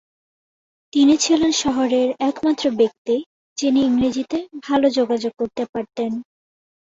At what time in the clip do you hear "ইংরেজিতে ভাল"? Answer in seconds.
3.83-4.81